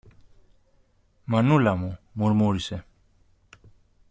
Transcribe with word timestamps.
Μανούλα 1.25 1.75
μου. 1.75 1.99
μουρμούρισε. 2.11 2.85